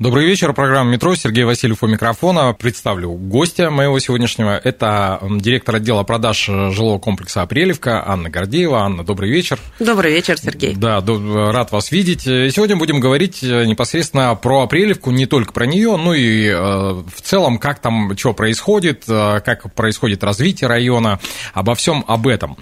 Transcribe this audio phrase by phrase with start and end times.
[0.00, 0.52] Добрый вечер.
[0.52, 1.14] Программа «Метро».
[1.14, 2.52] Сергей Васильев у микрофона.
[2.52, 4.58] Представлю гостя моего сегодняшнего.
[4.58, 8.80] Это директор отдела продаж жилого комплекса «Апрелевка» Анна Гордеева.
[8.80, 9.60] Анна, добрый вечер.
[9.78, 10.74] Добрый вечер, Сергей.
[10.74, 12.22] Да, рад вас видеть.
[12.22, 17.22] Сегодня будем говорить э, непосредственно про «Апрелевку», не только про нее, но и э, в
[17.22, 21.20] целом, как там, что происходит, э, как происходит развитие района,
[21.52, 22.56] обо всем об этом.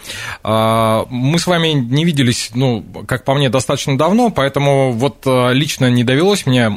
[0.45, 6.04] Мы с вами не виделись, ну, как по мне, достаточно давно, поэтому вот лично не
[6.04, 6.70] довелось мне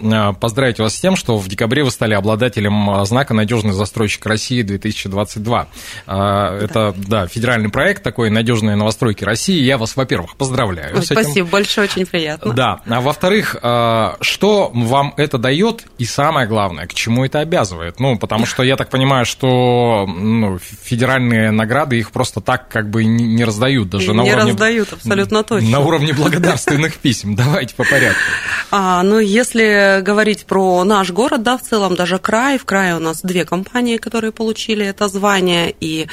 [0.45, 4.63] поздравить вас с тем, что в декабре вы стали обладателем а, знака «Надежный застройщик России
[4.63, 5.65] 2022».
[6.05, 9.59] А, это, да, федеральный проект такой «Надежные новостройки России».
[9.59, 12.53] Я вас, во-первых, поздравляю Ой, Спасибо большое, очень приятно.
[12.53, 17.99] Да, а во-вторых, а, что вам это дает и самое главное, к чему это обязывает?
[17.99, 23.03] Ну, потому что я так понимаю, что ну, федеральные награды их просто так как бы
[23.03, 24.43] не раздают даже не на уровне...
[24.43, 25.69] Не раздают, абсолютно точно.
[25.71, 27.35] На уровне благодарственных писем.
[27.35, 28.21] Давайте по порядку.
[28.69, 32.57] А, ну, если говорить говорить про наш город, да, в целом даже край.
[32.57, 35.73] В крае у нас две компании, которые получили это звание.
[35.79, 36.07] И,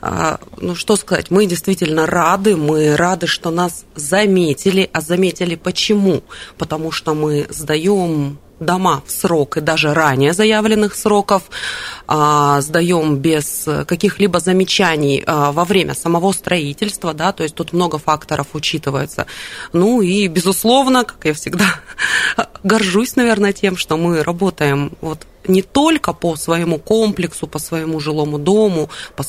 [0.00, 4.88] а, ну, что сказать, мы действительно рады, мы рады, что нас заметили.
[4.92, 6.22] А заметили почему?
[6.58, 11.44] Потому что мы сдаем дома в срок и даже ранее заявленных сроков
[12.06, 17.98] а, сдаем без каких-либо замечаний а, во время самого строительства, да, то есть тут много
[17.98, 19.26] факторов учитывается.
[19.72, 21.66] Ну и, безусловно, как я всегда
[22.62, 28.38] горжусь, наверное, тем, что мы работаем вот не только по своему комплексу, по своему жилому
[28.38, 29.24] дому, по,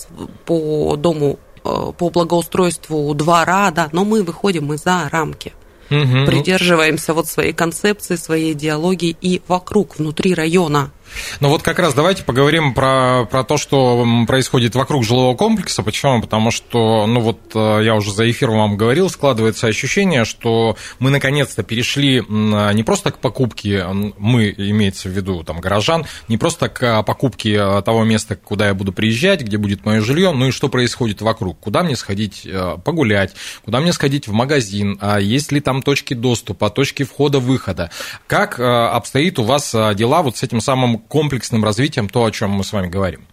[0.46, 5.54] по дому, э, по благоустройству двора, да, но мы выходим и за рамки
[5.90, 6.26] угу.
[6.26, 10.92] придерживаемся вот своей концепции, своей идеологии и вокруг, внутри района.
[11.40, 15.84] Ну вот как раз давайте поговорим про, про то, что происходит вокруг жилого комплекса.
[15.84, 16.22] Почему?
[16.22, 21.10] Потому что, ну вот э, я уже за эфиром вам говорил, складывается ощущение, что мы
[21.10, 23.86] наконец-то перешли не просто к покупке,
[24.18, 28.74] мы, имеется в виду там горожан, не просто к покупке э, того места, куда я
[28.74, 31.60] буду приезжать, где будет мое жилье, ну и что происходит вокруг.
[31.60, 36.14] Куда мне сходить э, погулять, куда мне сходить в магазин, а есть ли там точки
[36.14, 37.92] доступа, точки входа-выхода.
[38.28, 42.64] Как обстоит у вас дела вот с этим самым комплексным развитием, то, о чем мы
[42.64, 43.26] с вами говорим?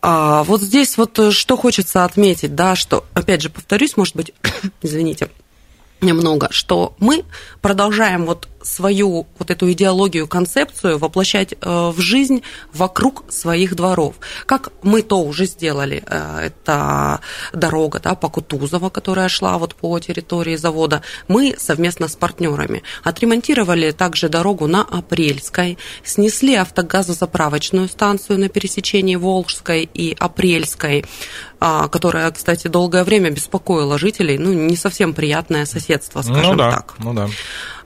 [0.00, 4.32] А, вот здесь вот э, что хочется отметить, да, что, опять же, повторюсь, может быть,
[4.82, 5.28] извините,
[6.00, 7.24] немного, что мы
[7.60, 12.42] продолжаем вот свою вот эту идеологию, концепцию воплощать э, в жизнь
[12.72, 14.16] вокруг своих дворов.
[14.46, 17.20] Как мы то уже сделали, э, это
[17.52, 23.90] дорога да, по Кутузово, которая шла вот по территории завода, мы совместно с партнерами отремонтировали
[23.90, 31.04] также дорогу на Апрельской, снесли автогазозаправочную станцию на пересечении Волжской и Апрельской,
[31.60, 36.70] а, которая, кстати, долгое время беспокоила жителей, ну, не совсем приятное соседство, скажем ну, да,
[36.72, 36.94] так.
[36.98, 37.28] Ну да.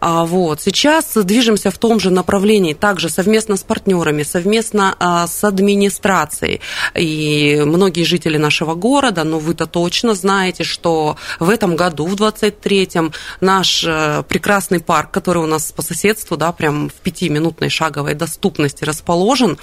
[0.00, 0.60] А, вот.
[0.60, 6.60] Сейчас движемся в том же направлении, также совместно с партнерами, совместно а, с администрацией.
[6.94, 13.12] И многие жители нашего города, ну вы-то точно знаете, что в этом году, в 23-м,
[13.40, 18.84] наш э, прекрасный парк, который у нас по соседству, да, прям в пятиминутной шаговой доступности
[18.84, 19.58] расположен,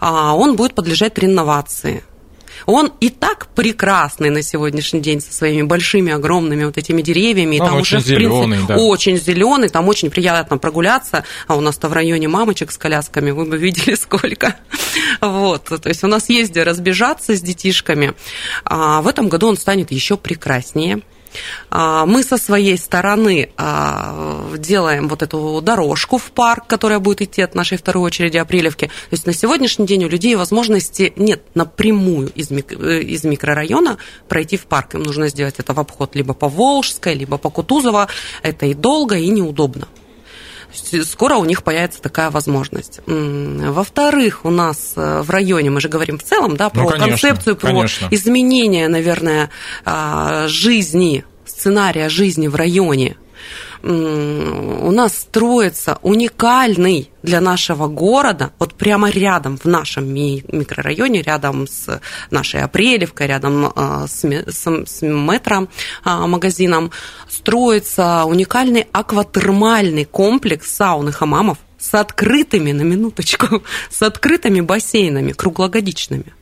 [0.00, 2.04] а, он будет подлежать реновации.
[2.66, 7.58] Он и так прекрасный на сегодняшний день со своими большими, огромными вот этими деревьями.
[7.58, 8.80] Он там очень уже, зеленый, принципе, да.
[8.80, 11.24] Очень зеленый, там очень приятно прогуляться.
[11.46, 14.56] А у нас-то в районе мамочек с колясками, вы бы видели сколько.
[15.20, 18.14] Вот, то есть у нас есть где разбежаться с детишками.
[18.64, 21.02] А в этом году он станет еще прекраснее.
[21.70, 27.42] А, мы со своей стороны а, делаем вот эту дорожку в парк, которая будет идти
[27.42, 28.86] от нашей второй очереди Апрелевки.
[28.86, 33.98] То есть на сегодняшний день у людей возможности нет напрямую из, э, из микрорайона
[34.28, 34.94] пройти в парк.
[34.94, 38.08] Им нужно сделать это в обход либо по Волжской, либо по Кутузово.
[38.42, 39.88] Это и долго, и неудобно
[41.04, 43.00] скоро у них появится такая возможность.
[43.06, 47.08] Во-вторых, у нас э, в районе, мы же говорим в целом, да, про ну, конечно,
[47.08, 48.08] концепцию, про конечно.
[48.10, 49.50] изменение, наверное,
[49.84, 53.16] а, жизни, сценария жизни в районе
[53.82, 62.00] у нас строится уникальный для нашего города, вот прямо рядом, в нашем микрорайоне, рядом с
[62.30, 65.68] нашей Апрелевкой, рядом а, с, метро
[66.02, 66.92] а, магазином,
[67.28, 76.32] строится уникальный акватермальный комплекс сауны хамамов с открытыми, на минуточку, с открытыми бассейнами круглогодичными.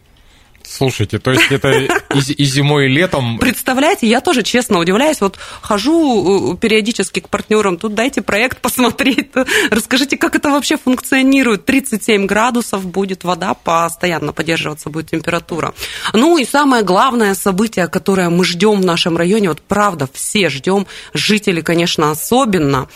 [0.64, 1.88] Слушайте, то есть это и,
[2.32, 3.38] и зимой, и летом.
[3.38, 5.20] Представляете, я тоже честно удивляюсь.
[5.20, 9.30] Вот хожу э, периодически к партнерам, тут дайте проект посмотреть,
[9.70, 11.64] расскажите, как это вообще функционирует.
[11.64, 15.74] 37 градусов будет вода, постоянно поддерживаться будет температура.
[16.12, 20.86] Ну и самое главное событие, которое мы ждем в нашем районе, вот правда, все ждем,
[21.14, 22.88] жители, конечно, особенно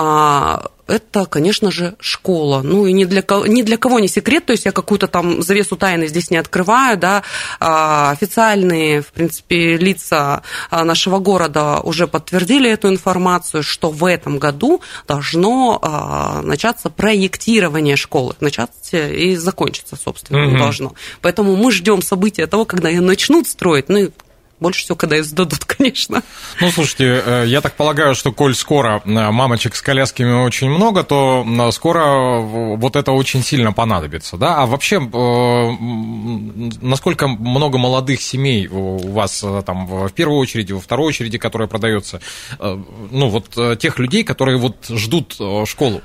[0.00, 2.62] а, это, конечно же, школа.
[2.62, 5.42] Ну и ни для, кого, ни для кого не секрет, то есть я какую-то там
[5.42, 7.24] завесу тайны здесь не открываю, да,
[7.58, 14.38] а, официальные, в принципе, лица а, нашего города уже подтвердили эту информацию, что в этом
[14.38, 20.58] году должно а, начаться проектирование школы, начаться и закончиться, собственно, mm-hmm.
[20.58, 20.94] должно.
[21.22, 24.10] Поэтому мы ждем события того, когда ее начнут строить, ну и
[24.60, 26.22] больше всего, когда ее сдадут, конечно.
[26.60, 31.04] Ну, слушайте, э, я так полагаю, что коль скоро э, мамочек с колясками очень много,
[31.04, 34.62] то скоро вот это очень сильно понадобится, да?
[34.62, 35.76] А вообще, э,
[36.82, 42.20] насколько много молодых семей у вас там в первую очередь, во второй очереди, которая продается,
[42.58, 46.02] ну, вот тех людей, которые вот ждут школу?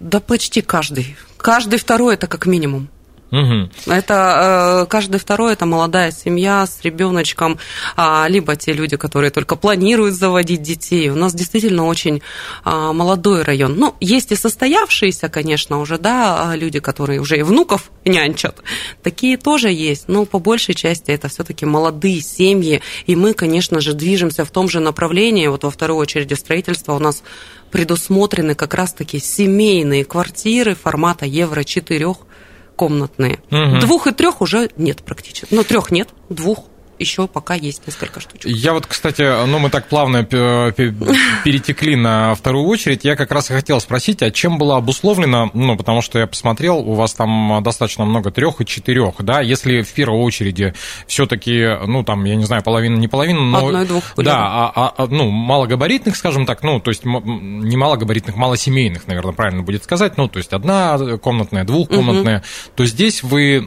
[0.00, 1.16] Да почти каждый.
[1.36, 2.88] Каждый второй это как минимум.
[3.32, 3.70] Угу.
[3.86, 7.58] Это э, каждый второй это молодая семья с ребеночком,
[7.96, 11.08] а, либо те люди, которые только планируют заводить детей.
[11.08, 12.20] У нас действительно очень
[12.62, 13.76] а, молодой район.
[13.76, 18.58] Ну, есть и состоявшиеся, конечно, уже, да, люди, которые уже и внуков нянчат.
[19.02, 23.94] Такие тоже есть, но по большей части это все-таки молодые семьи, и мы, конечно же,
[23.94, 25.46] движемся в том же направлении.
[25.46, 27.22] Вот во второй очереди строительства у нас
[27.70, 32.14] предусмотрены как раз-таки семейные квартиры формата евро 4
[32.82, 33.38] комнатные.
[33.52, 33.80] Угу.
[33.80, 35.54] Двух и трех уже нет практически.
[35.54, 36.64] Ну, трех нет, двух
[37.02, 38.46] еще пока есть несколько штучек.
[38.46, 43.04] Я вот, кстати, ну мы так плавно перетекли на вторую очередь.
[43.04, 46.78] Я как раз и хотел спросить, а чем было обусловлено, ну, потому что я посмотрел,
[46.78, 50.74] у вас там достаточно много трех и четырех, да, если в первой очереди
[51.06, 53.66] все-таки, ну, там, я не знаю, половина, не половина, но...
[53.66, 54.04] Одной-двух.
[54.16, 59.32] Да, а, а, а, ну, малогабаритных, скажем так, ну, то есть не малогабаритных, малосемейных, наверное,
[59.32, 62.46] правильно будет сказать, ну, то есть одна комнатная, двухкомнатная, угу.
[62.76, 63.66] то здесь вы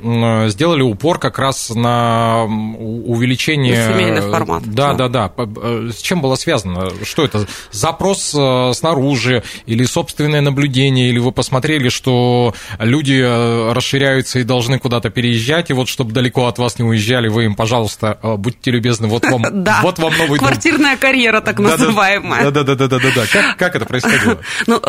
[0.49, 3.87] сделали упор как раз на увеличение увеличение...
[3.91, 4.73] Семейных форматов.
[4.73, 5.45] Да, да, да, да.
[5.61, 6.91] Э, с чем было связано?
[7.03, 7.47] Что это?
[7.71, 11.09] Запрос э, снаружи или собственное наблюдение?
[11.09, 16.47] Или вы посмотрели, что люди э, расширяются и должны куда-то переезжать, и вот чтобы далеко
[16.47, 19.79] от вас не уезжали, вы им, пожалуйста, будьте любезны, вот вам, да.
[19.81, 20.99] вот вам новый Квартирная дом.
[20.99, 22.51] карьера, так называемая.
[22.51, 23.25] Да-да-да-да-да.
[23.31, 24.37] Как, как это происходило?
[24.67, 24.79] Ну,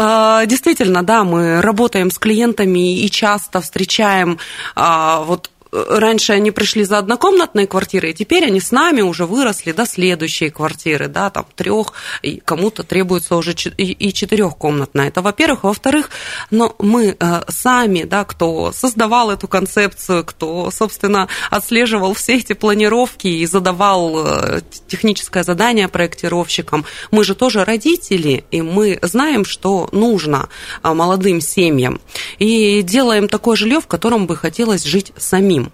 [0.46, 4.38] действительно, да, мы работаем с клиентами и часто встречаем
[4.74, 5.50] вот
[5.88, 10.50] раньше они пришли за однокомнатные квартиры, и теперь они с нами уже выросли до следующей
[10.50, 11.92] квартиры, да, там трех,
[12.22, 15.08] и кому-то требуется уже и четырехкомнатная.
[15.08, 15.64] Это, во-первых.
[15.64, 16.10] Во-вторых,
[16.50, 23.26] но мы э, сами, да, кто создавал эту концепцию, кто, собственно, отслеживал все эти планировки
[23.26, 30.48] и задавал э, техническое задание проектировщикам, мы же тоже родители, и мы знаем, что нужно
[30.82, 32.00] э, молодым семьям.
[32.38, 35.65] И делаем такое жилье, в котором бы хотелось жить самим.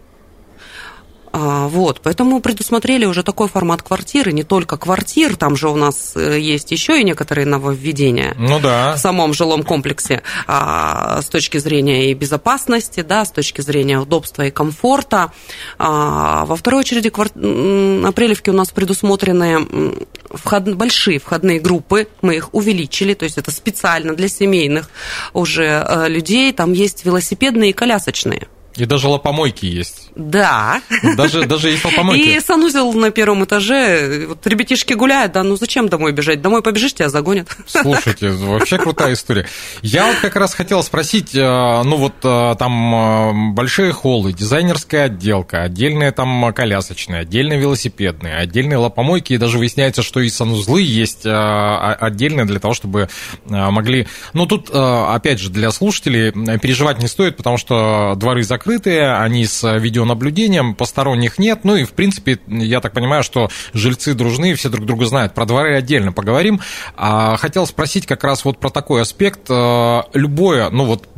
[1.32, 6.12] А, вот, поэтому предусмотрели уже такой формат квартиры, не только квартир, там же у нас
[6.14, 8.94] э, есть еще и некоторые нововведения ну, да.
[8.94, 14.42] в самом жилом комплексе а, с точки зрения и безопасности, да, с точки зрения удобства
[14.42, 15.32] и комфорта.
[15.78, 17.28] А, во второй очереди квар...
[17.28, 19.94] Апрелевки у нас предусмотрены
[20.30, 20.64] вход...
[20.74, 24.90] большие входные группы, мы их увеличили, то есть это специально для семейных
[25.32, 28.48] уже э, людей, там есть велосипедные и колясочные.
[28.76, 30.08] И даже лопомойки есть.
[30.16, 30.80] Да.
[31.16, 32.22] Даже, даже есть лопомойки.
[32.22, 34.26] И санузел на первом этаже.
[34.28, 36.40] Вот ребятишки гуляют, да, ну зачем домой бежать?
[36.40, 37.48] Домой побежишь, тебя загонят.
[37.66, 39.46] Слушайте, вообще крутая история.
[39.82, 45.04] Я вот как раз хотел спросить, э, ну вот э, там э, большие холлы, дизайнерская
[45.04, 51.26] отделка, отдельные там колясочные, отдельные велосипедные, отдельные лопомойки, и даже выясняется, что и санузлы есть
[51.26, 53.08] отдельные для того, чтобы
[53.44, 54.06] могли...
[54.32, 59.44] Ну тут, опять же, для слушателей переживать не стоит, потому что дворы закрыты, закрытые, они
[59.44, 61.60] с видеонаблюдением, посторонних нет.
[61.64, 65.34] Ну и, в принципе, я так понимаю, что жильцы дружны, все друг друга знают.
[65.34, 66.60] Про дворы отдельно поговорим.
[66.96, 69.50] А, хотел спросить как раз вот про такой аспект.
[69.50, 71.08] Э, любое, ну вот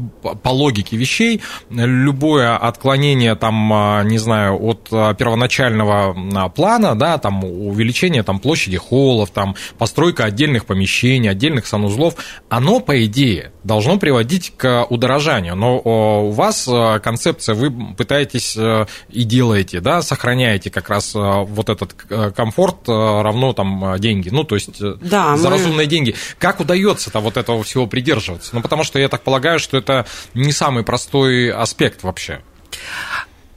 [0.43, 7.45] по логике вещей, любое отклонение там, э, не знаю, от э, первоначального плана, да, там
[7.45, 12.15] увеличение там площади холлов, там постройка отдельных помещений, отдельных санузлов,
[12.49, 15.57] оно, по идее, должно приводить к удорожанию.
[15.57, 16.69] Но у вас
[17.03, 22.31] концепция концепция, вы пытаетесь э, и делаете, да, сохраняете как раз э, вот этот э,
[22.31, 25.57] комфорт равно там деньги, ну, то есть да, за мы...
[25.57, 26.15] разумные деньги.
[26.39, 28.55] Как удается-то вот этого всего придерживаться?
[28.55, 32.41] Ну, потому что я так полагаю, что это не самый простой аспект вообще.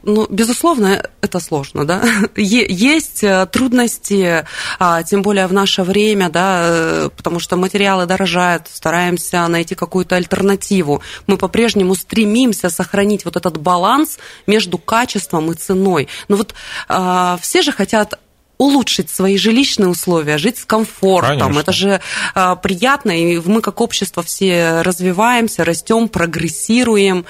[0.08, 2.02] Ну, безусловно, это сложно, да.
[2.38, 4.46] Есть э, трудности,
[4.80, 10.16] а, тем более в наше время, да, э, потому что материалы дорожают, стараемся найти какую-то
[10.16, 11.02] альтернативу.
[11.28, 16.08] Мы по-прежнему стремимся сохранить вот этот баланс между качеством и ценой.
[16.30, 16.56] Но вот
[16.88, 18.18] а, все же хотят
[18.58, 21.40] улучшить свои жилищные условия, жить с комфортом.
[21.40, 21.60] Конечно.
[21.60, 22.02] Это же
[22.34, 27.26] а, приятно, и мы как общество все развиваемся, растем, прогрессируем.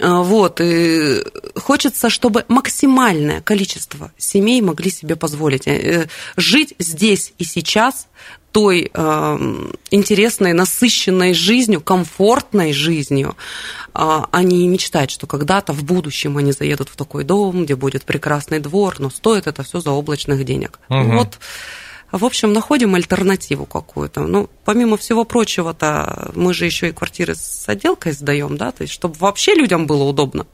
[0.00, 1.22] А, Вот, и
[1.56, 8.06] хочется, чтобы максимальное количество семей могли себе позволить э, жить здесь и сейчас
[8.52, 9.38] той э,
[9.90, 13.36] интересной, насыщенной жизнью, комфортной жизнью,
[13.94, 18.04] а а не мечтать, что когда-то в будущем они заедут в такой дом, где будет
[18.04, 20.80] прекрасный двор, но стоит это все заоблачных денег.
[20.88, 21.18] Мгм.
[21.18, 21.38] Вот,
[22.12, 24.22] в общем, находим альтернативу какую-то.
[24.22, 28.92] Ну, помимо всего прочего-то, мы же еще и квартиры с отделкой сдаем, да, то есть,
[28.92, 30.46] чтобы вообще людям было удобно.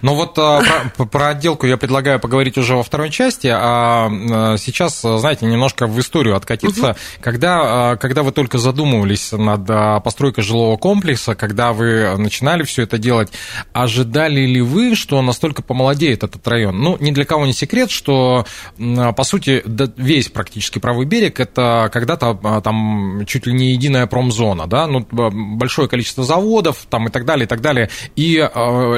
[0.00, 0.62] Но вот а,
[0.96, 5.86] про, про отделку я предлагаю поговорить уже во второй части, а а, сейчас, знаете, немножко
[5.86, 6.96] в историю откатиться.
[7.20, 9.66] Когда, а, когда вы только задумывались над
[10.02, 13.32] постройкой жилого комплекса, когда вы начинали все это делать,
[13.72, 16.80] ожидали ли вы, что настолько помолодеет этот район?
[16.80, 19.62] Ну, ни для кого не секрет, что, по сути,
[19.96, 25.88] весь практически правый берег это когда-то там чуть ли не единая промзона, да, ну, большое
[25.88, 27.90] количество заводов там и так далее, и так далее.
[28.16, 28.48] И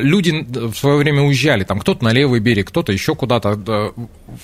[0.00, 3.56] люди в свое время уезжали, там кто-то на левый берег, кто-то еще куда-то.
[3.56, 3.90] Да.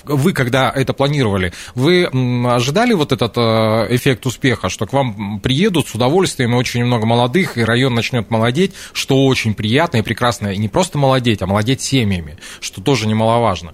[0.03, 2.05] Вы, когда это планировали, вы
[2.47, 7.57] ожидали вот этот э, эффект успеха, что к вам приедут с удовольствием очень много молодых,
[7.57, 11.81] и район начнет молодеть, что очень приятно и прекрасно, и не просто молодеть, а молодеть
[11.81, 13.73] семьями, что тоже немаловажно.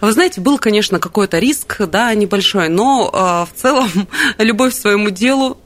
[0.00, 3.88] Вы знаете, был, конечно, какой-то риск, да, небольшой, но э, в целом
[4.38, 5.58] любовь к своему делу,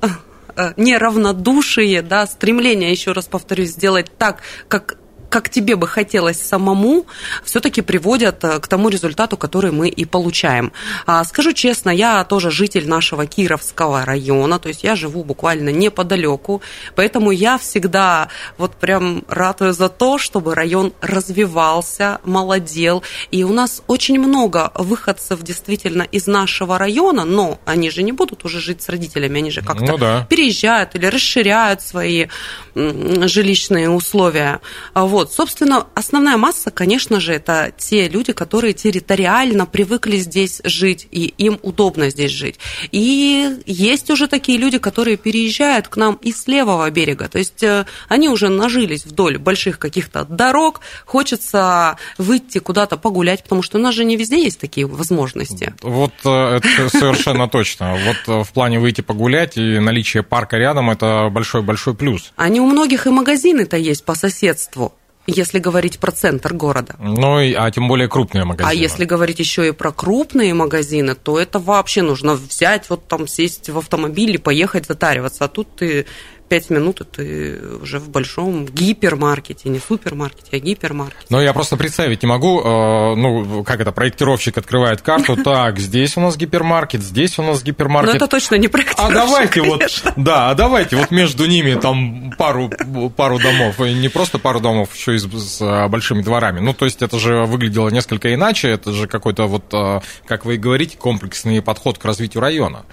[0.57, 4.97] э, неравнодушие, да, стремление, еще раз повторюсь, сделать так, как
[5.31, 7.07] как тебе бы хотелось самому,
[7.45, 10.73] все-таки приводят э, к тому результату, который мы и получаем.
[11.07, 16.61] А, Скажу честно, я тоже житель нашего Кировского района, то есть я живу буквально неподалеку,
[16.97, 23.83] поэтому я всегда вот прям ратую за то, чтобы район развивался, молодел, и у нас
[23.87, 28.89] очень много выходцев действительно из нашего района, но они же не будут уже жить с
[28.89, 30.27] родителями, они же как-то Ну да.
[30.29, 32.27] переезжают или расширяют свои
[32.75, 34.61] жилищные условия.
[34.95, 41.07] А Вот, собственно, основная масса, конечно же, это те люди, которые территориально привыкли здесь жить,
[41.11, 42.59] и им удобно здесь жить.
[42.91, 47.85] И есть уже такие люди, которые переезжают к нам из левого берега, то есть э,
[48.09, 53.95] они уже нажились вдоль больших каких-то дорог, хочется выйти куда-то погулять, потому что у нас
[53.95, 55.75] же не везде есть такие возможности.
[55.83, 57.99] Вот э, это совершенно точно.
[58.07, 62.33] Вот э, в плане выйти погулять и наличие парка рядом это большой-большой плюс.
[62.37, 64.95] Они у многих и магазины-то есть по соседству,
[65.27, 66.97] если говорить про центр города.
[66.99, 68.71] Ну, и- а тем более крупные магазины.
[68.71, 73.27] А если говорить еще и про крупные магазины, то это вообще нужно взять, вот там
[73.27, 75.45] сесть в автомобиль и поехать затариваться.
[75.45, 76.07] А тут ты
[76.51, 81.27] пять минут, и ты уже в большом гипермаркете, не супермаркете, а гипермаркете.
[81.31, 86.17] Ну, я просто представить не могу, э, ну, как это, проектировщик открывает карту, так, здесь
[86.17, 88.17] у нас гипермаркет, здесь у нас Но гипермаркет.
[88.17, 92.69] это точно не А проектировщик, давайте вот, да, а давайте вот между ними там пару,
[93.17, 96.59] пару домов, и не просто пару домов, еще и с, с, а, большими дворами.
[96.59, 100.57] Ну, то есть это же выглядело несколько иначе, это же какой-то вот, а, как вы
[100.57, 102.87] и говорите, комплексный подход к развитию района.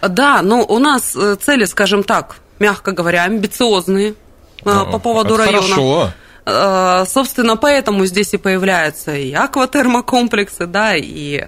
[0.00, 4.14] Да, но у нас э, цели, скажем так, мягко говоря, амбициозные
[4.64, 5.60] э, по поводу района.
[5.60, 6.12] Хорошо.
[6.46, 11.44] Э, Собственно, поэтому здесь и появляются и акватермокомплексы, да, и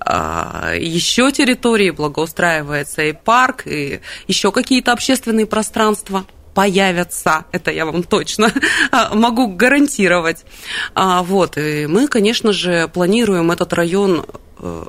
[0.00, 6.24] а, еще территории, благоустраивается и парк, и еще какие-то общественные пространства
[6.54, 8.50] появятся, это я вам точно
[9.12, 10.44] могу гарантировать.
[10.94, 14.24] А, Вот, и мы, конечно же, планируем этот район
[14.58, 14.84] э,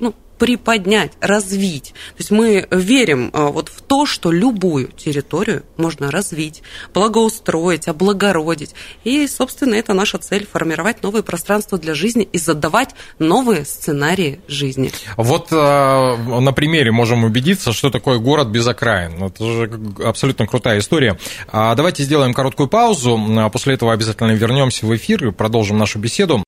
[0.00, 1.94] ну, приподнять, развить.
[2.16, 8.74] То есть мы верим а, вот в то, что любую территорию можно развить, благоустроить, облагородить.
[9.04, 14.90] И, собственно, это наша цель– формировать новые пространства для жизни и задавать новые сценарии жизни.
[15.16, 19.22] Вот э, на примере можем убедиться, что такое город без окраин.
[19.22, 19.70] Это же
[20.04, 21.20] абсолютно крутая история.
[21.52, 23.16] А Давайте сделаем короткую паузу.
[23.38, 26.42] а После этого обязательно вернемся в эфир и продолжим нашу беседу.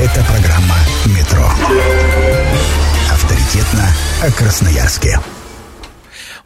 [0.00, 2.19] Это программа «Метро».
[3.30, 3.86] Авторитетно
[4.22, 5.20] о Красноярске.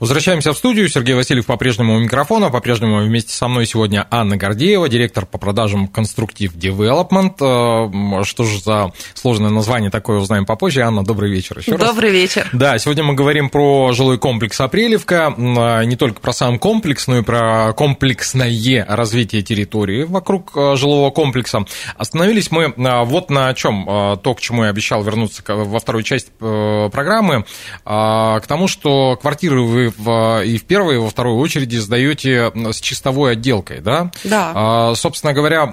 [0.00, 0.88] Возвращаемся в студию.
[0.88, 2.50] Сергей Васильев по-прежнему у микрофона.
[2.50, 8.20] По-прежнему вместе со мной сегодня Анна Гордеева, директор по продажам Конструктив Development.
[8.20, 10.82] Э, что же за сложное название такое, узнаем попозже.
[10.82, 11.88] Анна, добрый вечер еще раз.
[11.90, 12.48] Добрый вечер.
[12.52, 15.32] Да, сегодня мы говорим про жилой комплекс Апрелевка.
[15.36, 21.10] Э, не только про сам комплекс, но и про комплексное развитие территории вокруг э, жилого
[21.10, 21.64] комплекса.
[21.96, 27.44] Остановились мы вот на чем, то, к чему я обещал вернуться во второй части программы,
[27.84, 32.80] к тому, что квартиры вы в, и в первой, и во второй очереди сдаете с
[32.80, 34.10] чистовой отделкой, да?
[34.24, 34.52] Да.
[34.54, 35.66] А, собственно говоря,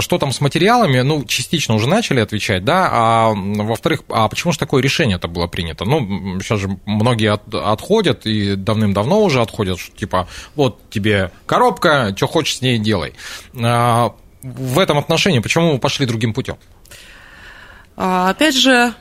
[0.00, 4.58] что там с материалами, ну, частично уже начали отвечать, да, а во-вторых, а почему же
[4.58, 5.84] такое решение это было принято?
[5.84, 12.12] Ну, сейчас же многие от, отходят и давным-давно уже отходят, что типа, вот тебе коробка,
[12.16, 13.14] что хочешь с ней делай.
[13.62, 16.56] А, в этом отношении почему вы пошли другим путем?
[17.96, 18.94] А, опять же,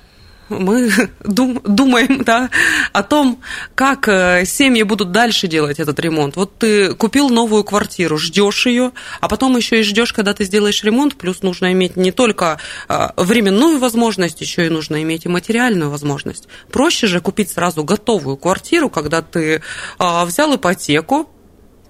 [0.49, 0.91] мы
[1.23, 2.49] дум, думаем да,
[2.93, 3.41] о том,
[3.75, 6.35] как э, семьи будут дальше делать этот ремонт.
[6.35, 8.91] Вот ты купил новую квартиру, ждешь ее,
[9.21, 13.09] а потом еще и ждешь, когда ты сделаешь ремонт, плюс нужно иметь не только э,
[13.17, 16.47] временную возможность, еще и нужно иметь и материальную возможность.
[16.71, 19.61] Проще же купить сразу готовую квартиру, когда ты
[19.99, 21.29] э, взял ипотеку,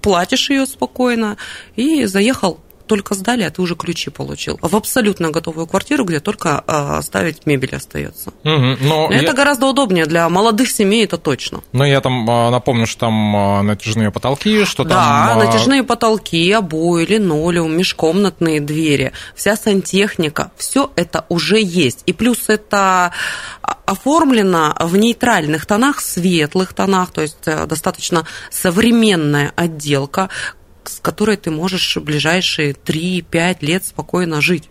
[0.02, 1.38] платишь ее спокойно
[1.76, 2.60] и заехал
[2.90, 4.58] только сдали, а ты уже ключи получил.
[4.62, 8.32] В абсолютно готовую квартиру, где только а, ставить мебель остается.
[8.44, 9.34] Угу, но это я...
[9.34, 11.62] гораздо удобнее для молодых семей, это точно.
[11.72, 15.40] Но я там а, напомню, что там а, натяжные потолки, что да, там...
[15.40, 22.02] Да, натяжные потолки, обои, линолеум, межкомнатные двери, вся сантехника, все это уже есть.
[22.08, 23.14] И плюс это
[23.62, 30.30] оформлено в нейтральных тонах, светлых тонах, то есть э, достаточно современная отделка,
[30.90, 34.70] с которой ты можешь ближайшие 3-5 лет спокойно жить.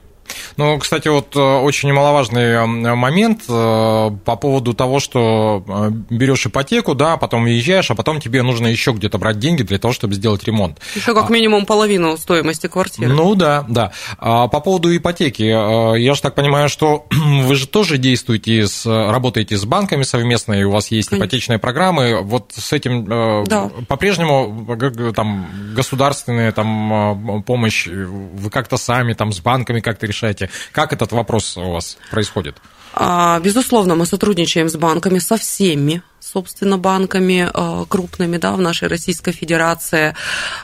[0.56, 5.62] Ну, кстати, вот э, очень немаловажный э, момент э, по поводу того, что
[6.10, 9.92] берешь ипотеку, да, потом уезжаешь, а потом тебе нужно еще где-то брать деньги для того,
[9.92, 10.78] чтобы сделать ремонт.
[10.94, 13.12] Еще как а минимум половину стоимости квартиры.
[13.12, 13.92] Ну да, да.
[14.18, 19.56] А по поводу ипотеки, я же так понимаю, что вы же тоже действуете, с, работаете
[19.56, 21.24] с банками совместно, и у вас есть Конечно.
[21.24, 22.20] ипотечные программы.
[22.22, 23.70] Вот с этим да.
[23.86, 24.66] по-прежнему
[25.14, 30.17] там государственная там помощь, вы как-то сами там с банками как-то решаете?
[30.18, 30.50] Решаете?
[30.72, 32.56] Как этот вопрос у вас происходит?
[32.94, 38.88] А, безусловно, мы сотрудничаем с банками, со всеми, собственно, банками а, крупными да, в нашей
[38.88, 40.16] Российской Федерации.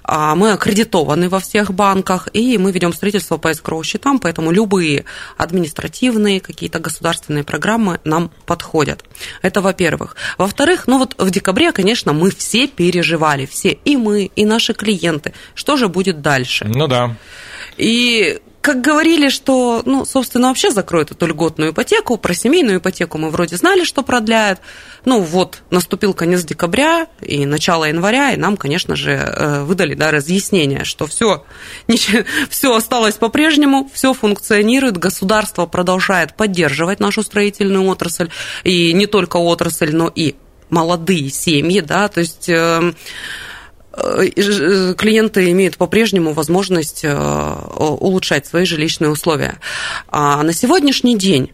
[0.02, 5.04] А, мы аккредитованы во всех банках, и мы ведем строительство по escrow счетам, поэтому любые
[5.36, 9.04] административные, какие-то государственные программы нам подходят.
[9.42, 10.16] Это во-первых.
[10.38, 15.34] Во-вторых, ну вот в декабре, конечно, мы все переживали, все, и мы, и наши клиенты,
[15.54, 16.64] что же будет дальше.
[16.64, 17.14] Ну да.
[17.76, 23.28] И как говорили, что, ну, собственно, вообще закроют эту льготную ипотеку, про семейную ипотеку мы
[23.28, 24.58] вроде знали, что продляют.
[25.04, 30.10] Ну, вот, наступил конец декабря и начало января, и нам, конечно же, э, выдали да,
[30.10, 31.44] разъяснение, что все,
[32.48, 38.30] все осталось по-прежнему, все функционирует, государство продолжает поддерживать нашу строительную отрасль,
[38.64, 40.36] и не только отрасль, но и
[40.70, 42.96] молодые семьи, да, то есть эм,
[43.94, 49.60] клиенты имеют по-прежнему возможность э, улучшать свои жилищные условия.
[50.08, 51.52] А на сегодняшний день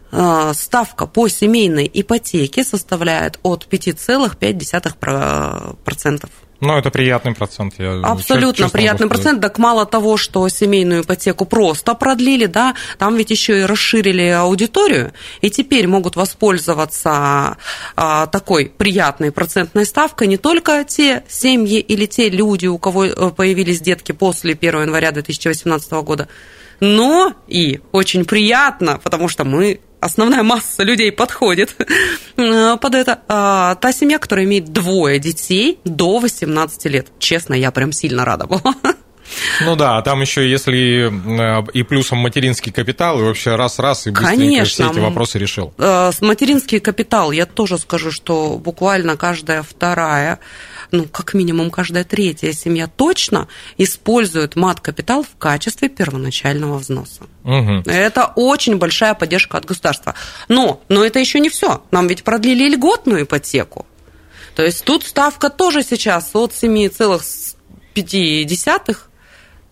[0.53, 6.29] ставка по семейной ипотеке составляет от 5,5%.
[6.61, 7.73] Ну, это приятный процент.
[7.79, 9.41] Я Абсолютно приятный процент.
[9.41, 15.11] Так мало того, что семейную ипотеку просто продлили, да, там ведь еще и расширили аудиторию,
[15.41, 17.57] и теперь могут воспользоваться
[17.95, 23.31] а, такой приятной процентной ставкой не только те семьи или те люди, у кого э,
[23.31, 26.27] появились детки после 1 января 2018 года,
[26.81, 31.75] но и очень приятно, потому что мы основная масса людей подходит
[32.35, 33.21] э, под это.
[33.29, 37.07] А, та семья, которая имеет двое детей до 18 лет.
[37.19, 38.75] Честно, я прям сильно рада была.
[39.61, 44.35] Ну да, там еще если э, и плюсом материнский капитал, и вообще раз-раз и быстренько
[44.35, 44.65] Конечно.
[44.65, 45.73] все эти вопросы решил.
[45.77, 50.39] Э, материнский капитал, я тоже скажу, что буквально каждая вторая
[50.91, 57.23] ну, как минимум каждая третья семья точно использует мат-капитал в качестве первоначального взноса.
[57.43, 57.83] Угу.
[57.85, 60.15] Это очень большая поддержка от государства.
[60.47, 61.83] Но, но это еще не все.
[61.91, 63.85] Нам ведь продлили льготную ипотеку.
[64.55, 68.97] То есть тут ставка тоже сейчас от 7,5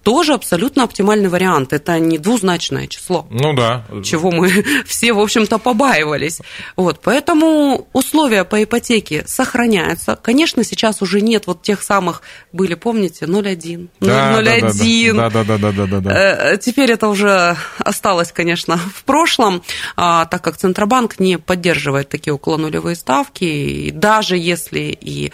[0.10, 1.72] тоже абсолютно оптимальный вариант.
[1.72, 3.28] Это не двузначное число.
[3.30, 3.86] Ну да.
[4.04, 4.50] Чего мы
[4.88, 6.42] все, в общем-то, побаивались.
[6.76, 10.18] Вот, поэтому условия по ипотеке сохраняются.
[10.20, 15.14] Конечно, сейчас уже нет вот тех самых, были, помните, 0,1, да, 0,1.
[15.14, 16.58] Да, да, да, да, да, да, да.
[16.58, 19.62] Теперь это уже осталось, конечно, в прошлом,
[19.96, 23.44] а, так как Центробанк не поддерживает такие околонулевые ставки.
[23.44, 25.32] И даже если и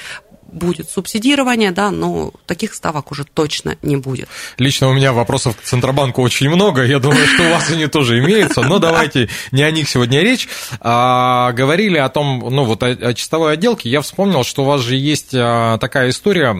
[0.55, 4.29] будет субсидирование, да, но таких ставок уже точно не будет.
[4.57, 8.19] Лично у меня вопросов к Центробанку очень много, я думаю, что у вас они тоже
[8.19, 10.47] имеются, но давайте не о них сегодня речь.
[10.79, 14.95] А, говорили о том, ну вот о, чистовой отделке, я вспомнил, что у вас же
[14.95, 16.53] есть а, такая история,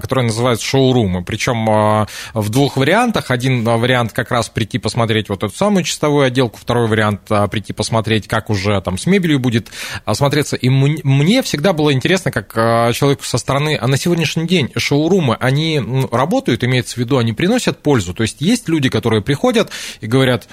[0.00, 3.30] которая называется шоурумы, причем а, в двух вариантах.
[3.30, 8.28] Один вариант как раз прийти посмотреть вот эту самую чистовую отделку, второй вариант прийти посмотреть,
[8.28, 9.68] как уже там с мебелью будет
[10.12, 10.56] смотреться.
[10.56, 12.54] И мне всегда было интересно, как
[12.94, 15.80] человеку со стороны, а на сегодняшний день шоурумы, они
[16.12, 18.14] работают, имеется в виду, они приносят пользу.
[18.14, 20.48] То есть есть люди, которые приходят и говорят,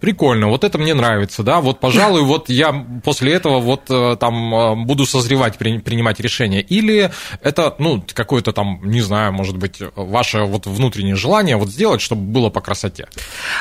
[0.00, 4.54] Прикольно, вот это мне нравится, да, вот, пожалуй, вот я после этого вот э, там
[4.54, 6.62] э, буду созревать, принимать решение.
[6.62, 7.10] Или
[7.42, 12.22] это, ну, какое-то там, не знаю, может быть, ваше вот внутреннее желание вот сделать, чтобы
[12.22, 13.08] было по красоте.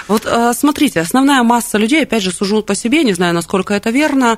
[0.08, 3.90] Вот э, смотрите, основная масса людей, опять же, сужу по себе, не знаю, насколько это
[3.90, 4.38] верно,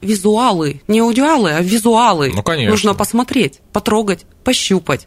[0.00, 2.32] визуалы, не аудиалы, а визуалы.
[2.34, 2.70] Ну, конечно.
[2.70, 5.06] Нужно посмотреть, потрогать, пощупать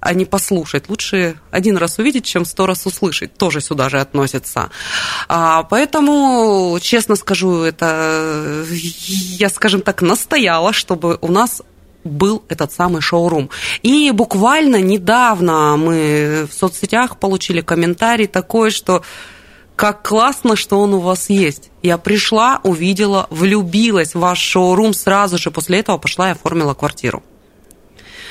[0.00, 0.88] а не послушать.
[0.88, 3.34] Лучше один раз увидеть, чем сто раз услышать.
[3.36, 4.70] Тоже сюда же относится.
[5.28, 11.62] А, поэтому, честно скажу, это я, скажем так, настояла, чтобы у нас
[12.04, 13.50] был этот самый шоурум.
[13.82, 19.02] И буквально недавно мы в соцсетях получили комментарий такой, что
[19.76, 21.70] как классно, что он у вас есть.
[21.82, 25.50] Я пришла, увидела, влюбилась в ваш шоурум сразу же.
[25.50, 27.22] После этого пошла и оформила квартиру.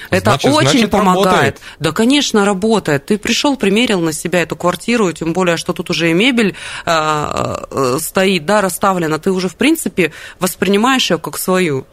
[0.10, 1.26] Это значит, очень значит, помогает.
[1.26, 1.62] Работает.
[1.80, 3.06] Да, конечно, работает.
[3.06, 7.98] Ты пришел, примерил на себя эту квартиру, тем более, что тут уже и мебель э,
[8.00, 9.20] стоит, да, расставлена.
[9.20, 11.86] Ты уже, в принципе, воспринимаешь ее как свою.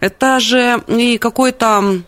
[0.00, 2.02] Это же и какой-то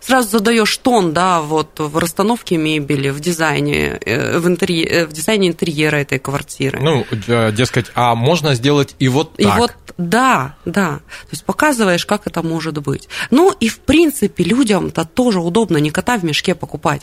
[0.00, 5.12] сразу задаешь тон, да, вот в расстановке мебели, в дизайне, э, в, интерье, э, в
[5.12, 6.80] дизайне интерьера этой квартиры.
[6.80, 7.06] Ну,
[7.52, 9.56] дескать, а можно сделать и вот так.
[9.56, 10.98] И вот, да, да.
[10.98, 13.08] То есть показываешь, как это может быть.
[13.30, 17.02] Ну, и в принципе людям-то тоже удобно не кота в мешке покупать.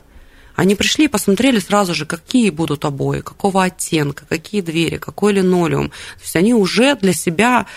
[0.56, 5.90] Они пришли и посмотрели сразу же, какие будут обои, какого оттенка, какие двери, какой линолеум.
[5.90, 7.68] То есть они уже для себя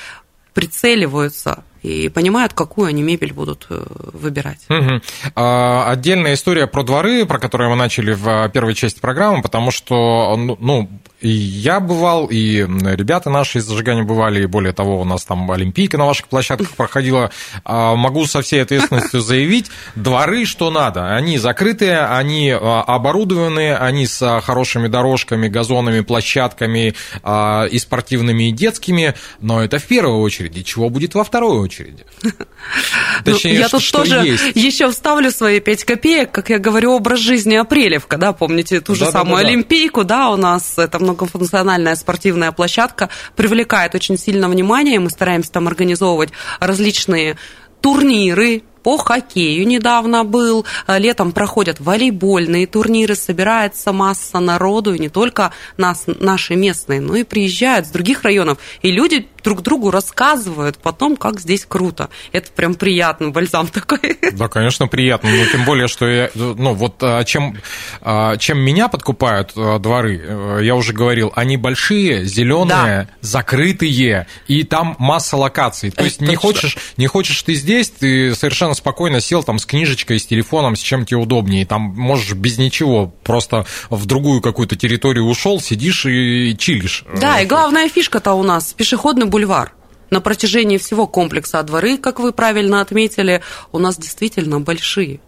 [0.55, 4.61] прицеливаются и понимают, какую они мебель будут э, выбирать.
[4.69, 5.01] Угу.
[5.35, 10.37] А, отдельная история про дворы, про которые мы начали в первой части программы, потому что,
[10.37, 10.90] ну, ну
[11.21, 15.51] и я бывал, и ребята наши из зажигания бывали, и более того, у нас там
[15.51, 17.31] Олимпийка на ваших площадках проходила.
[17.65, 21.15] А, могу со всей ответственностью заявить, дворы что надо.
[21.15, 26.95] Они закрытые, они а, оборудованные, они с хорошими дорожками, газонами, площадками
[27.71, 30.57] и спортивными, и детскими, но это в первую очередь.
[30.57, 32.05] И чего будет во второй очереди?
[33.25, 37.55] Точнее, ну, я тут тоже еще вставлю свои 5 копеек, как я говорю, образ жизни
[37.57, 43.94] Апрелевка, да, помните ту же самую Олимпийку, да, у нас это многофункциональная спортивная площадка, привлекает
[43.94, 47.37] очень сильно внимание, мы стараемся там организовывать различные
[47.81, 55.53] турниры, по хоккею недавно был, летом проходят волейбольные турниры, собирается масса народу, и не только
[55.77, 61.16] нас, наши местные, но и приезжают с других районов, и люди друг другу рассказывают потом,
[61.16, 62.11] как здесь круто.
[62.33, 64.19] Это прям приятно, бальзам такой.
[64.33, 67.57] Да, конечно, приятно, но тем более, что я, ну вот а, чем,
[68.01, 73.09] а, чем меня подкупают а, дворы, э, я уже говорил, они большие, зеленые, да.
[73.21, 75.90] закрытые, и там масса локаций.
[75.90, 80.19] То есть не хочешь, не хочешь ты здесь, ты совершенно спокойно сел там с книжечкой,
[80.19, 85.25] с телефоном, с чем тебе удобнее, там можешь без ничего, просто в другую какую-то территорию
[85.25, 87.05] ушел, сидишь и чилишь.
[87.21, 89.73] Да, и главная фишка-то у нас пешеходный бульвар.
[90.11, 95.21] На протяжении всего комплекса дворы, как вы правильно отметили, у нас действительно большие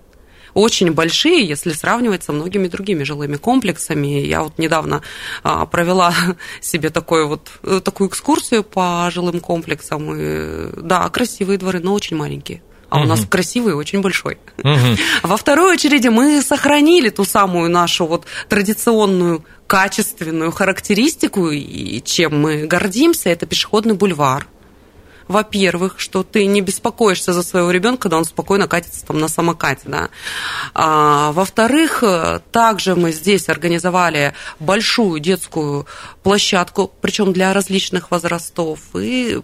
[0.54, 4.20] очень большие, если сравнивать со многими другими жилыми комплексами.
[4.20, 5.02] Я вот недавно
[5.42, 6.14] а, провела
[6.60, 10.14] себе такой вот, э, такую экскурсию по жилым комплексам.
[10.14, 13.04] И, да, красивые дворы, но очень маленькие а угу.
[13.04, 14.36] у нас красивый и очень большой.
[14.58, 14.96] Угу.
[15.22, 22.66] Во второй очереди мы сохранили ту самую нашу вот традиционную качественную характеристику, и чем мы
[22.66, 24.46] гордимся, это пешеходный бульвар.
[25.26, 29.84] Во-первых, что ты не беспокоишься за своего ребенка, когда он спокойно катится там на самокате,
[29.86, 30.10] да.
[30.74, 32.04] А, во-вторых,
[32.50, 35.86] также мы здесь организовали большую детскую
[36.22, 39.40] площадку, причем для различных возрастов, и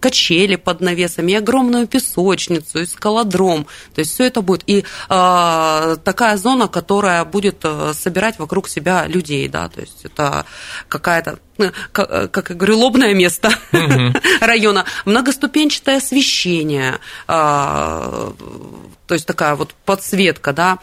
[0.00, 3.66] качели под навесами, и огромную песочницу, и скалодром.
[3.94, 4.62] То есть все это будет.
[4.66, 10.44] И э, такая зона, которая будет э, собирать вокруг себя людей, да, то есть это
[10.88, 14.14] какая-то э, как, э, как я говорю, лобное место угу.
[14.40, 16.98] района, многоступенчатое освещение,
[17.28, 18.32] э,
[19.06, 20.78] то есть такая вот подсветка, да,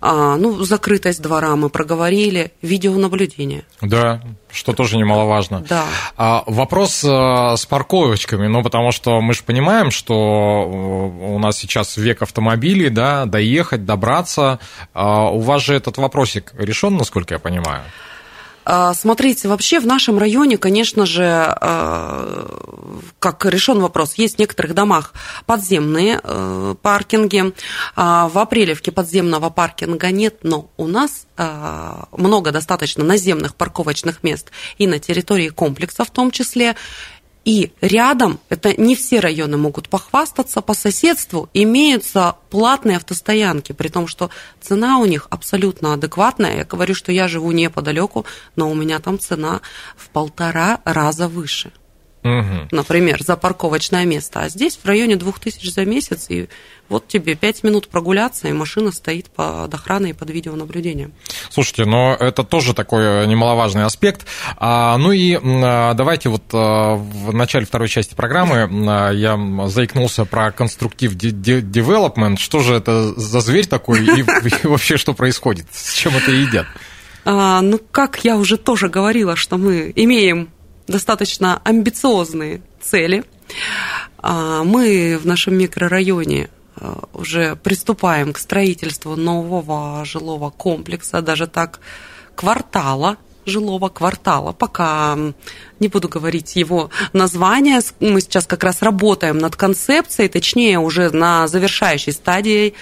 [0.00, 3.64] А, ну, закрытость двора мы проговорили, видеонаблюдение.
[3.82, 5.60] Да, что тоже немаловажно.
[5.68, 5.84] Да.
[6.16, 11.58] А, вопрос а, с парковочками, ну, потому что мы же понимаем, что э, у нас
[11.58, 14.58] сейчас век автомобилей, да, доехать, добраться.
[14.94, 17.82] А, у вас же этот вопросик решен, насколько я понимаю?
[18.64, 22.46] А, смотрите, вообще в нашем районе, конечно же, а,
[23.18, 25.12] как решен вопрос, есть в некоторых домах
[25.46, 27.52] подземные э, паркинги.
[27.96, 31.26] А, в Апрелевке подземного паркинга нет, но у нас
[32.12, 36.76] много достаточно наземных парковочных мест и на территории комплекса в том числе.
[37.44, 44.06] И рядом, это не все районы могут похвастаться, по соседству имеются платные автостоянки, при том,
[44.06, 46.58] что цена у них абсолютно адекватная.
[46.58, 48.26] Я говорю, что я живу неподалеку,
[48.56, 49.62] но у меня там цена
[49.96, 51.72] в полтора раза выше.
[52.22, 52.68] Угу.
[52.70, 54.40] Например, за парковочное место.
[54.40, 56.48] А здесь в районе 2000 за месяц, и
[56.88, 61.12] вот тебе 5 минут прогуляться, и машина стоит под охраной и под видеонаблюдением.
[61.48, 64.26] Слушайте, но это тоже такой немаловажный аспект.
[64.56, 70.26] А, ну и а, давайте вот а, в начале второй части программы а, я заикнулся
[70.26, 72.36] про конструктив development.
[72.36, 75.66] Что же это за зверь такой и, и вообще что происходит?
[75.72, 76.66] С чем это едят?
[77.24, 80.50] А, ну, как я уже тоже говорила, что мы имеем
[80.90, 83.24] достаточно амбициозные цели.
[84.18, 91.80] А, мы в нашем микрорайоне а, уже приступаем к строительству нового жилого комплекса, даже так
[92.34, 94.52] квартала жилого квартала.
[94.52, 95.16] Пока
[95.80, 97.80] не буду говорить его название.
[97.98, 102.74] Мы сейчас как раз работаем над концепцией, точнее уже на завершающей стадии,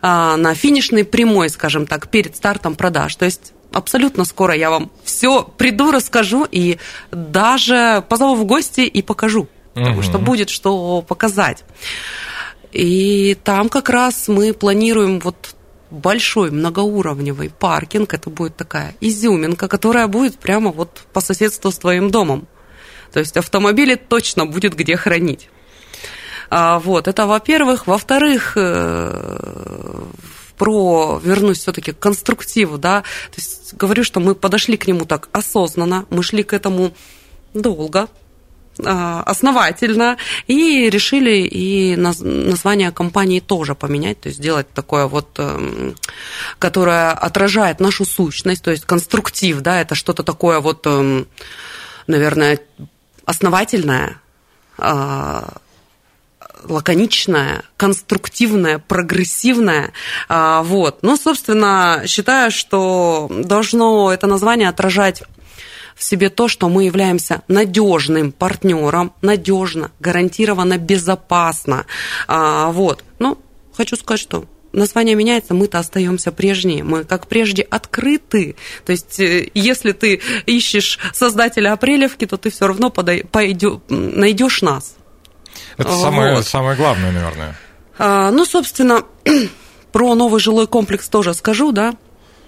[0.00, 3.14] а, на финишной прямой, скажем так, перед стартом продаж.
[3.16, 6.78] То есть абсолютно скоро я вам все приду, расскажу и
[7.10, 10.02] даже позову в гости и покажу, потому угу.
[10.02, 11.64] что будет что показать.
[12.72, 15.54] И там как раз мы планируем вот
[15.90, 18.12] большой многоуровневый паркинг.
[18.12, 22.46] Это будет такая изюминка, которая будет прямо вот по соседству с твоим домом.
[23.12, 25.48] То есть автомобили точно будет где хранить.
[26.50, 27.86] А, вот, это во-первых.
[27.86, 30.04] Во-вторых, э,
[30.56, 35.28] про, вернусь все-таки к конструктиву, да, то есть говорю, что мы подошли к нему так
[35.32, 36.92] осознанно, мы шли к этому
[37.54, 38.08] долго,
[38.84, 45.94] а, основательно и решили и название компании тоже поменять, то есть сделать такое вот, эм,
[46.58, 51.26] которое отражает нашу сущность, то есть конструктив, да, это что-то такое вот, эм,
[52.06, 52.60] наверное,
[53.24, 54.20] основательное,
[54.76, 55.54] а,
[56.68, 59.92] лаконичная, конструктивная, прогрессивная.
[60.28, 60.98] А, вот.
[61.02, 65.22] Ну, собственно, считаю, что должно это название отражать
[65.94, 71.86] в себе то, что мы являемся надежным партнером, надежно, гарантированно безопасно.
[72.28, 73.02] А, вот.
[73.18, 73.38] Ну,
[73.74, 76.84] хочу сказать, что название меняется, мы-то остаемся прежние.
[76.84, 78.56] Мы, как прежде, открыты.
[78.84, 84.95] То есть, э, если ты ищешь создателя Апрелевки, то ты все равно пойдешь, найдешь нас.
[85.76, 86.02] Это вот.
[86.02, 87.54] самое, самое главное, наверное.
[87.98, 89.02] А, ну, собственно,
[89.92, 91.94] про новый жилой комплекс тоже скажу, да,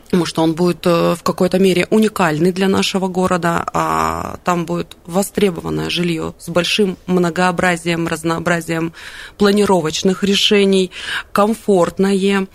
[0.09, 4.97] потому что он будет э, в какой-то мере уникальный для нашего города, а там будет
[5.05, 8.95] востребованное жилье с большим многообразием, разнообразием
[9.37, 10.91] планировочных решений,
[11.33, 12.47] комфортное,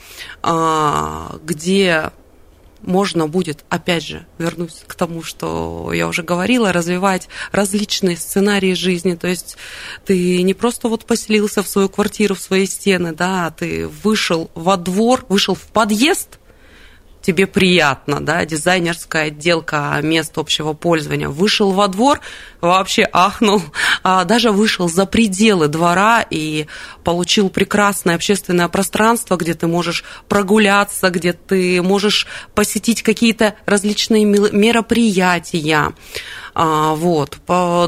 [0.41, 2.11] а, где
[2.83, 9.15] можно будет, опять же, вернусь к тому, что я уже говорила, развивать различные сценарии жизни.
[9.15, 9.57] То есть
[10.05, 14.51] ты не просто вот поселился в свою квартиру, в свои стены, да, а ты вышел
[14.55, 16.39] во двор, вышел в подъезд–
[17.23, 21.29] тебе приятно, да, дизайнерская отделка мест общего пользования.
[21.29, 22.19] Вышел во двор,
[22.61, 23.63] вообще ахнул,
[24.03, 26.67] а даже вышел за пределы двора и
[27.03, 35.93] получил прекрасное общественное пространство, где ты можешь прогуляться, где ты можешь посетить какие-то различные мероприятия.
[36.53, 37.39] А, вот.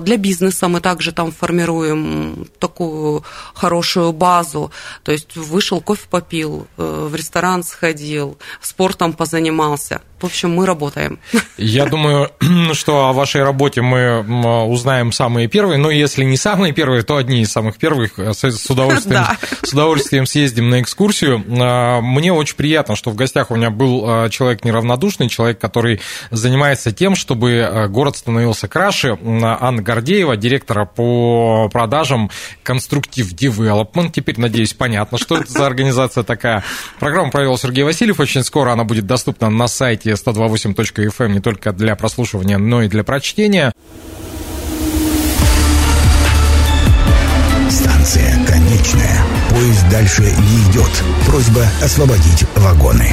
[0.03, 3.23] Для бизнеса мы также там формируем такую
[3.53, 4.71] хорошую базу.
[5.03, 10.01] То есть вышел, кофе попил, э, в ресторан сходил, спортом позанимался.
[10.19, 11.19] В общем, мы работаем.
[11.57, 12.31] Я думаю,
[12.73, 14.21] что о вашей работе мы
[14.65, 18.17] узнаем самые первые, но если не самые первые, то одни из самых первых.
[18.17, 19.37] Э, с удовольствием, да.
[19.61, 21.43] с удовольствием съездим на экскурсию.
[21.59, 25.99] А, мне очень приятно, что в гостях у меня был а, человек неравнодушный, человек, который
[26.31, 29.17] занимается тем, чтобы а, город становился краше.
[29.21, 32.31] Анна Гордеева, директора по продажам
[32.63, 34.11] Конструктив Development.
[34.13, 36.63] Теперь, надеюсь, понятно, что это за организация такая.
[36.99, 38.19] Программу провел Сергей Васильев.
[38.21, 42.83] Очень скоро она будет доступна на сайте сайте 128.fm эм не только для прослушивания, но
[42.83, 43.71] и для прочтения.
[47.69, 49.23] Станция конечная.
[49.49, 50.91] Поезд дальше не идет.
[51.25, 53.09] Просьба освободить вагоны.